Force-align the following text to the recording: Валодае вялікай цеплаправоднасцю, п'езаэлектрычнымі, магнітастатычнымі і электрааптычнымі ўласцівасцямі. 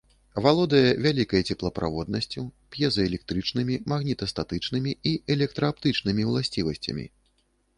Валодае 0.43 0.91
вялікай 1.05 1.41
цеплаправоднасцю, 1.53 2.45
п'езаэлектрычнымі, 2.75 3.75
магнітастатычнымі 3.93 4.91
і 5.11 5.13
электрааптычнымі 5.35 6.23
ўласцівасцямі. 6.33 7.05